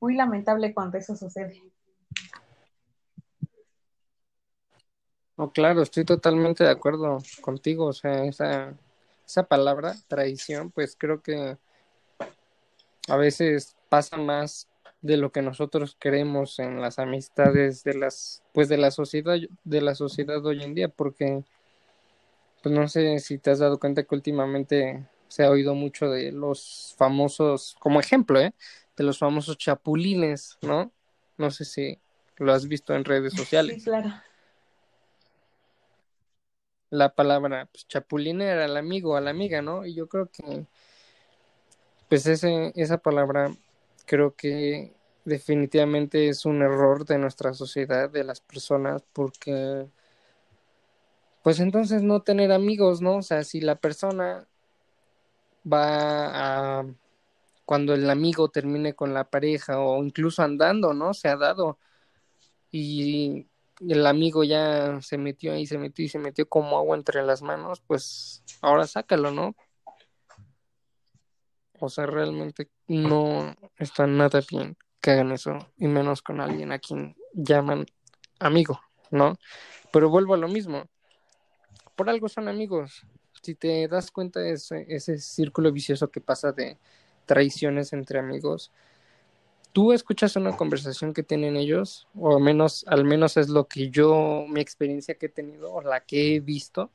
[0.00, 1.62] muy lamentable cuando eso sucede.
[5.36, 7.86] No, claro, estoy totalmente de acuerdo contigo.
[7.86, 8.74] O sea, esa,
[9.24, 11.56] esa palabra, traición, pues creo que
[13.06, 14.68] a veces pasa más
[15.00, 19.80] de lo que nosotros queremos en las amistades de las pues de la sociedad de
[19.80, 21.44] la sociedad hoy en día porque
[22.62, 26.32] pues no sé si te has dado cuenta que últimamente se ha oído mucho de
[26.32, 28.52] los famosos como ejemplo ¿eh?
[28.96, 30.90] de los famosos chapulines no
[31.36, 31.98] no sé si
[32.36, 33.76] lo has visto en redes sociales.
[33.76, 34.12] sí, claro.
[36.90, 40.66] La palabra pues, chapulín era el amigo a la amiga no y yo creo que
[42.08, 43.52] pues ese esa palabra
[44.06, 44.97] creo que
[45.28, 49.88] definitivamente es un error de nuestra sociedad, de las personas, porque
[51.42, 53.16] pues entonces no tener amigos, ¿no?
[53.16, 54.48] O sea, si la persona
[55.70, 56.86] va a
[57.64, 61.12] cuando el amigo termine con la pareja o incluso andando, ¿no?
[61.12, 61.78] Se ha dado
[62.70, 63.46] y
[63.86, 67.42] el amigo ya se metió ahí, se metió y se metió como agua entre las
[67.42, 69.54] manos, pues ahora sácalo, ¿no?
[71.80, 76.78] O sea, realmente no está nada bien que hagan eso, y menos con alguien a
[76.78, 77.86] quien llaman
[78.38, 78.80] amigo,
[79.10, 79.38] ¿no?
[79.92, 80.84] Pero vuelvo a lo mismo.
[81.96, 83.04] Por algo son amigos.
[83.42, 86.78] Si te das cuenta de ese, círculo vicioso que pasa de
[87.26, 88.72] traiciones entre amigos,
[89.72, 93.90] tú escuchas una conversación que tienen ellos, o al menos, al menos es lo que
[93.90, 96.90] yo, mi experiencia que he tenido, o la que he visto.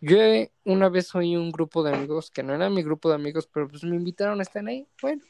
[0.00, 0.18] Yo
[0.64, 3.68] una vez oí un grupo de amigos, que no era mi grupo de amigos, pero
[3.68, 4.86] pues me invitaron a estar ahí.
[5.02, 5.22] Bueno,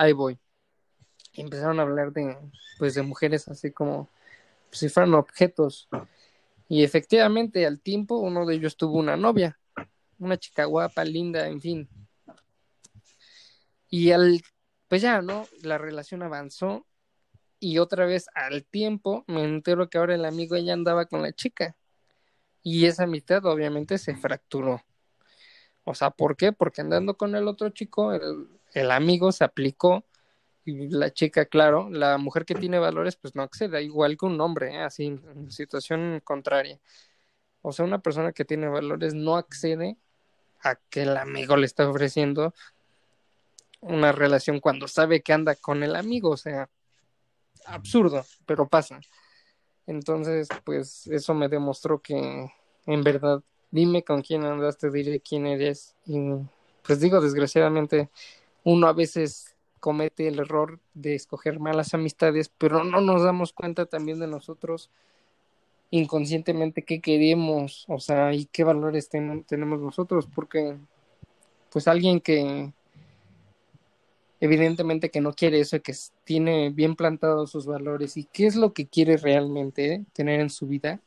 [0.00, 0.38] ahí voy.
[1.34, 2.36] Empezaron a hablar de,
[2.78, 4.08] pues, de mujeres así como
[4.70, 5.88] pues, si fueran objetos.
[6.68, 9.58] Y efectivamente, al tiempo, uno de ellos tuvo una novia,
[10.18, 11.88] una chica guapa, linda, en fin.
[13.90, 14.40] Y al,
[14.88, 15.46] pues ya, ¿no?
[15.62, 16.86] La relación avanzó
[17.58, 21.32] y otra vez al tiempo me entero que ahora el amigo ella andaba con la
[21.32, 21.76] chica.
[22.62, 24.82] Y esa amistad obviamente se fracturó.
[25.84, 26.52] O sea, ¿por qué?
[26.52, 30.04] Porque andando con el otro chico, el, el amigo se aplicó
[30.64, 34.40] y la chica, claro, la mujer que tiene valores, pues no accede, igual que un
[34.40, 34.82] hombre, ¿eh?
[34.82, 36.78] así, en situación contraria.
[37.62, 39.96] O sea, una persona que tiene valores no accede
[40.62, 42.54] a que el amigo le está ofreciendo
[43.80, 46.68] una relación cuando sabe que anda con el amigo, o sea,
[47.66, 49.00] absurdo, pero pasa.
[49.86, 52.50] Entonces, pues eso me demostró que
[52.86, 55.96] en verdad, dime con quién andas, te diré quién eres.
[56.06, 56.18] Y
[56.82, 58.10] pues digo, desgraciadamente,
[58.64, 63.86] uno a veces comete el error de escoger malas amistades, pero no nos damos cuenta
[63.86, 64.90] también de nosotros
[65.90, 70.76] inconscientemente qué queremos, o sea, y qué valores ten tenemos nosotros, porque
[71.72, 72.72] pues alguien que
[74.40, 75.94] evidentemente que no quiere eso, que
[76.24, 80.66] tiene bien plantados sus valores y qué es lo que quiere realmente tener en su
[80.66, 81.00] vida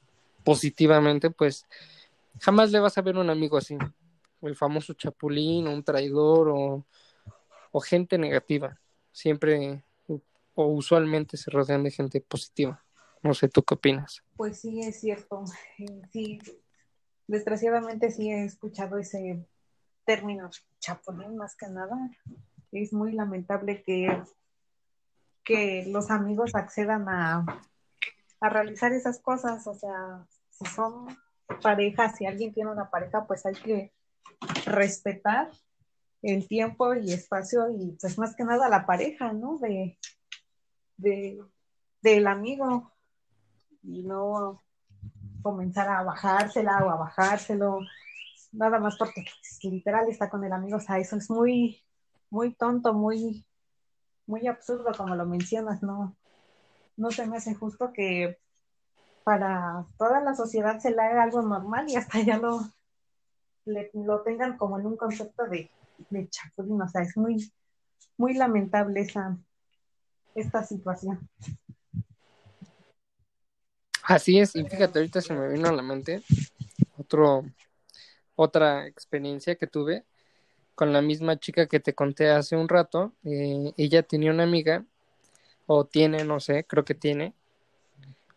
[0.44, 1.66] positivamente, pues
[2.42, 3.78] jamás le vas a ver un amigo así,
[4.42, 6.84] el famoso chapulín, o un traidor o,
[7.74, 8.80] o gente negativa.
[9.12, 9.84] Siempre
[10.56, 12.86] o usualmente se rodean de gente positiva.
[13.22, 14.24] No sé, ¿tú qué opinas?
[14.38, 15.44] Pues sí, es cierto.
[16.12, 16.40] Sí,
[17.28, 19.46] desgraciadamente sí he escuchado ese
[20.06, 20.50] término
[20.80, 21.98] chapulín más que nada
[22.82, 24.24] es muy lamentable que,
[25.44, 27.46] que los amigos accedan a,
[28.40, 29.68] a realizar esas cosas.
[29.68, 31.08] O sea, si son
[31.62, 33.94] parejas, si alguien tiene una pareja, pues hay que
[34.66, 35.52] respetar
[36.24, 39.58] el tiempo y espacio y pues más que nada la pareja, ¿no?
[39.60, 40.00] De,
[40.98, 41.44] de
[42.02, 42.92] del amigo.
[43.84, 44.62] Y no
[45.44, 47.82] comenzar a bajársela o a bajárselo,
[48.54, 49.26] nada más porque
[49.64, 51.84] literal está con el amigo, o sea, eso es muy,
[52.30, 53.46] muy tonto, muy,
[54.26, 56.16] muy absurdo como lo mencionas, no,
[56.96, 58.40] no se me hace justo que
[59.24, 62.62] para toda la sociedad se le haga algo normal y hasta ya lo,
[63.66, 65.70] lo tengan como en un concepto de,
[66.10, 67.52] de chapulín, o sea, es muy,
[68.18, 69.38] muy lamentable esa,
[70.36, 71.30] esta situación.
[74.04, 76.22] Así es, y fíjate, ahorita se me vino a la mente
[76.98, 77.46] otro,
[78.36, 80.04] otra experiencia que tuve
[80.76, 83.14] con la misma chica que te conté hace un rato.
[83.24, 84.84] Eh, ella tenía una amiga,
[85.66, 87.34] o tiene, no sé, creo que tiene,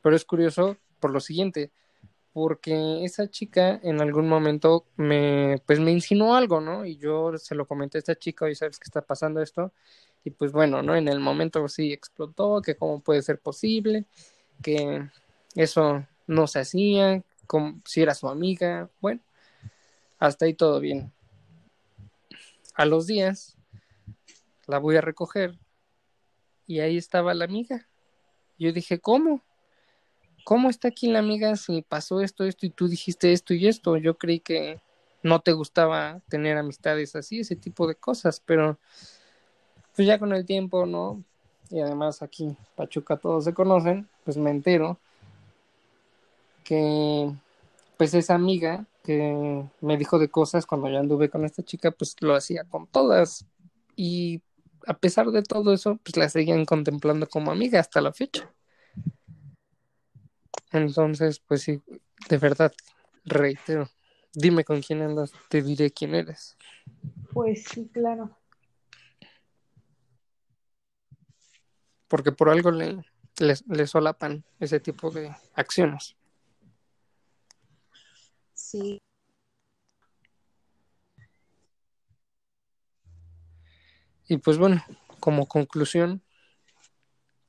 [0.03, 1.71] pero es curioso por lo siguiente,
[2.37, 6.85] porque esa chica en algún momento me, pues me insinuó algo, ¿no?
[6.85, 9.73] Y yo se lo comenté a esta chica, oye, ¿sabes qué está pasando esto?
[10.23, 10.95] Y pues bueno, ¿no?
[10.95, 14.05] En el momento sí explotó, que cómo puede ser posible,
[14.63, 15.09] que
[15.55, 19.23] eso no se hacía, como si era su amiga, bueno,
[20.19, 21.11] hasta ahí todo bien
[22.75, 23.57] a los días
[24.67, 25.59] la voy a recoger
[26.67, 27.89] y ahí estaba la amiga.
[28.59, 29.43] Yo dije, ¿cómo?
[30.47, 33.97] ¿Cómo está aquí la amiga si pasó esto, esto y tú dijiste esto y esto?
[33.97, 34.81] Yo creí que
[35.25, 38.79] no te gustaba tener amistades así, ese tipo de cosas, pero
[39.97, 41.21] pues ya con el tiempo, ¿no?
[41.69, 45.01] Y además aquí, Pachuca, todos se conocen, pues me entero
[46.63, 47.29] que
[47.97, 52.15] pues esa amiga que me dijo de cosas cuando yo anduve con esta chica, pues
[52.21, 53.45] lo hacía con todas.
[53.97, 54.43] Y
[54.87, 58.49] a pesar de todo eso, pues la seguían contemplando como amiga hasta la fecha.
[60.73, 61.83] Entonces, pues sí,
[62.29, 62.73] de verdad,
[63.25, 63.89] reitero,
[64.33, 66.57] dime con quién andas, te diré quién eres.
[67.33, 68.37] Pues sí, claro.
[72.09, 73.05] Porque por algo le,
[73.39, 76.17] le, le solapan ese tipo de acciones.
[78.55, 79.01] Sí.
[84.29, 84.83] Y pues bueno,
[85.21, 86.23] como conclusión,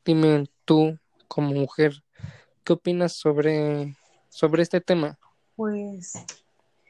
[0.06, 2.04] dime tú como mujer,
[2.68, 3.96] ¿qué opinas sobre,
[4.28, 5.18] sobre este tema?
[5.56, 6.14] Pues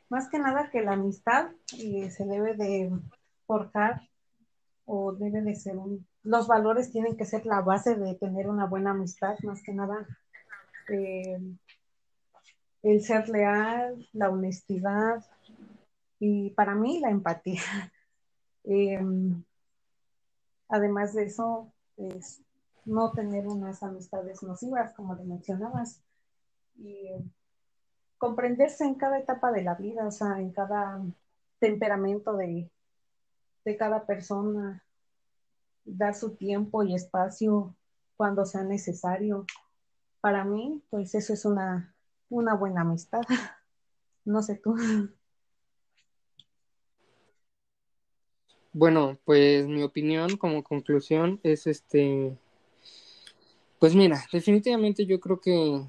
[0.09, 2.91] más que nada que la amistad eh, se debe de
[3.45, 4.01] forjar
[4.85, 6.07] o debe de ser un...
[6.23, 10.07] Los valores tienen que ser la base de tener una buena amistad, más que nada.
[10.89, 11.37] Eh,
[12.81, 15.23] el ser leal, la honestidad
[16.19, 17.61] y para mí la empatía.
[18.69, 18.99] Eh,
[20.67, 22.41] además de eso, es
[22.87, 26.01] no tener unas amistades nocivas, como le mencionabas,
[26.77, 27.09] y
[28.17, 31.01] comprenderse en cada etapa de la vida, o sea, en cada
[31.59, 32.71] temperamento de,
[33.65, 34.83] de cada persona,
[35.83, 37.75] dar su tiempo y espacio
[38.15, 39.45] cuando sea necesario.
[40.21, 41.93] Para mí, pues eso es una,
[42.29, 43.21] una buena amistad.
[44.25, 44.75] No sé tú.
[48.73, 52.37] Bueno, pues mi opinión como conclusión es este,
[53.79, 55.81] pues mira, definitivamente yo creo que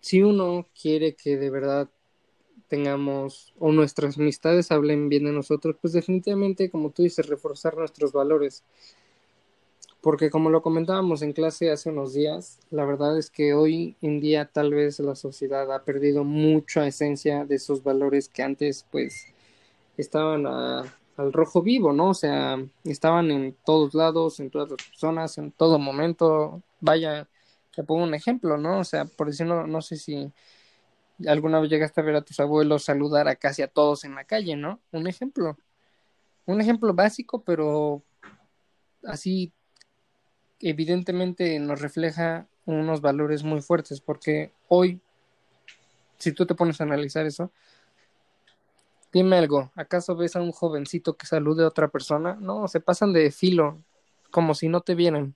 [0.00, 1.88] si uno quiere que de verdad
[2.68, 8.12] tengamos o nuestras amistades hablen bien de nosotros, pues definitivamente, como tú dices, reforzar nuestros
[8.12, 8.64] valores.
[10.00, 14.20] Porque como lo comentábamos en clase hace unos días, la verdad es que hoy en
[14.20, 19.26] día tal vez la sociedad ha perdido mucha esencia de esos valores que antes pues
[19.96, 20.84] estaban a,
[21.22, 22.10] al rojo vivo, ¿no?
[22.10, 26.62] O sea, estaban en todos lados, en todas las personas, en todo momento.
[26.80, 27.28] Vaya,
[27.74, 28.80] te pongo un ejemplo, ¿no?
[28.80, 30.30] O sea, por decirlo, no sé si
[31.26, 34.24] alguna vez llegaste a ver a tus abuelos saludar a casi a todos en la
[34.24, 34.80] calle, ¿no?
[34.90, 35.56] Un ejemplo.
[36.46, 38.02] Un ejemplo básico, pero
[39.04, 39.52] así
[40.60, 45.00] evidentemente nos refleja unos valores muy fuertes, porque hoy,
[46.18, 47.50] si tú te pones a analizar eso,
[49.12, 52.36] dime algo, ¿acaso ves a un jovencito que salude a otra persona?
[52.40, 53.82] No, se pasan de filo,
[54.30, 55.34] como si no te vieran.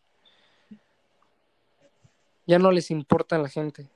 [2.47, 3.89] Ya no les importa a la gente,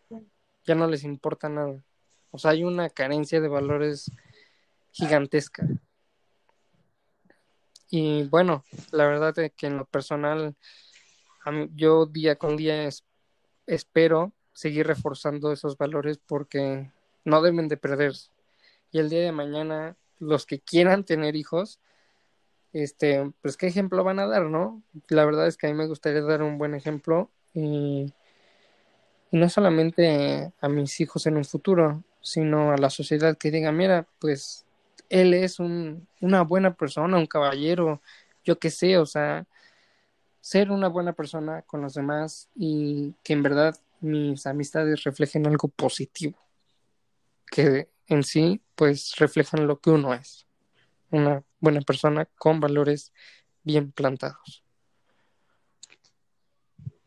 [0.64, 1.82] ya no les importa nada.
[2.30, 4.10] O sea, hay una carencia de valores
[4.92, 5.66] gigantesca.
[7.88, 10.54] Y bueno, la verdad es que en lo personal
[11.74, 12.88] yo día con día
[13.66, 16.90] espero seguir reforzando esos valores porque
[17.24, 18.30] no deben de perderse.
[18.92, 21.80] Y el día de mañana, los que quieran tener hijos,
[22.72, 24.82] este, pues qué ejemplo van a dar, ¿no?
[25.08, 28.12] La verdad es que a mí me gustaría dar un buen ejemplo y,
[29.32, 34.06] no solamente a mis hijos en un futuro, sino a la sociedad que diga, mira,
[34.18, 34.64] pues
[35.08, 38.00] él es un, una buena persona, un caballero,
[38.44, 39.46] yo qué sé, o sea,
[40.40, 45.68] ser una buena persona con los demás y que en verdad mis amistades reflejen algo
[45.68, 46.38] positivo,
[47.50, 50.46] que en sí pues reflejan lo que uno es,
[51.10, 53.12] una buena persona con valores
[53.62, 54.64] bien plantados.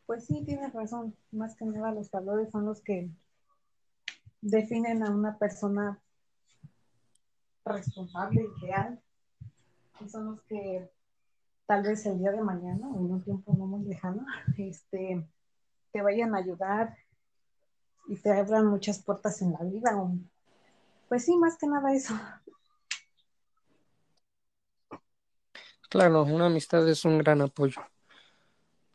[0.06, 3.10] Pues sí, tienes razón, más que nada los valores son los que
[4.42, 6.02] definen a una persona
[7.66, 9.02] responsable y real,
[10.00, 10.90] y son los que
[11.66, 14.26] tal vez el día de mañana o en un tiempo no muy lejano,
[14.58, 15.28] este,
[15.92, 16.96] te vayan a ayudar
[18.08, 19.92] y te abran muchas puertas en la vida.
[21.14, 22.20] Pues sí, más que nada eso.
[25.88, 27.84] Claro, una amistad es un gran apoyo.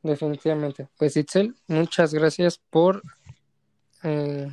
[0.02, 0.88] Definitivamente.
[0.98, 3.04] Pues Itzel, muchas gracias por
[4.02, 4.48] eh,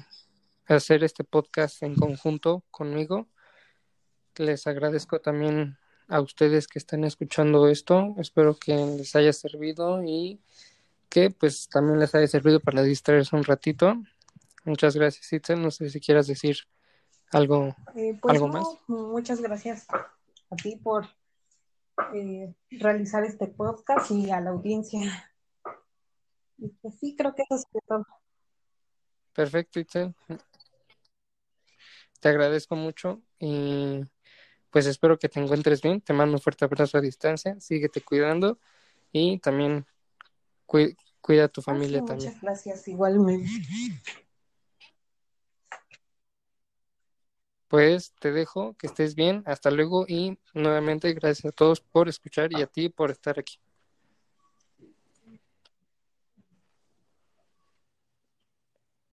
[0.68, 3.28] hacer este podcast en conjunto conmigo.
[4.36, 8.13] Les agradezco también a ustedes que están escuchando esto.
[8.20, 10.39] Espero que les haya servido y
[11.09, 13.95] que pues también les haya servido para distraerse un ratito.
[14.66, 15.63] Muchas gracias, Itzel.
[15.63, 16.57] No sé si quieras decir
[17.32, 18.67] algo, eh, pues algo más.
[18.88, 21.07] Muchas gracias a ti por
[22.13, 25.34] eh, realizar este podcast y a la audiencia.
[26.82, 28.05] pues sí, creo que eso es todo.
[29.34, 30.15] Perfecto, Itzel.
[32.19, 34.01] Te agradezco mucho y
[34.69, 36.01] pues espero que te encuentres bien.
[36.01, 37.59] Te mando un fuerte abrazo a distancia.
[37.59, 38.59] Síguete cuidando
[39.11, 39.86] y también
[40.65, 42.30] cuida a tu familia también.
[42.30, 43.49] Muchas gracias, igualmente.
[47.68, 49.43] Pues te dejo, que estés bien.
[49.45, 53.59] Hasta luego y nuevamente gracias a todos por escuchar y a ti por estar aquí.